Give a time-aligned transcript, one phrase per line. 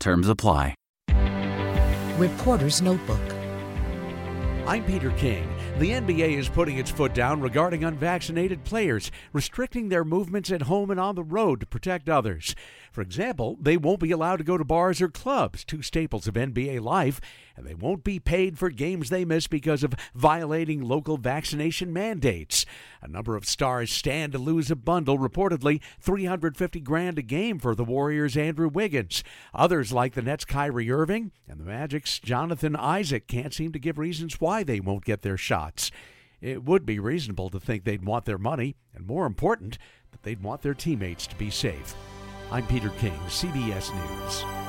[0.00, 0.74] Terms apply.
[2.18, 3.20] Reporter's Notebook.
[4.66, 5.48] I'm Peter King.
[5.76, 10.90] The NBA is putting its foot down regarding unvaccinated players, restricting their movements at home
[10.90, 12.56] and on the road to protect others.
[12.90, 16.34] For example, they won't be allowed to go to bars or clubs, two staples of
[16.34, 17.20] NBA life,
[17.56, 22.66] and they won't be paid for games they miss because of violating local vaccination mandates.
[23.00, 27.76] A number of stars stand to lose a bundle, reportedly 350 grand a game for
[27.76, 29.22] the Warriors' Andrew Wiggins.
[29.54, 33.98] Others, like the Nets' Kyrie Irving and the Magic's Jonathan Isaac, can't seem to give
[33.98, 35.90] reasons why they won't get their shots.
[36.40, 39.76] It would be reasonable to think they'd want their money, and more important,
[40.12, 41.94] that they'd want their teammates to be safe.
[42.52, 44.67] I'm Peter King, CBS News.